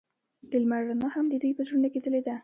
[0.49, 2.35] د لمر رڼا هم د دوی په زړونو کې ځلېده.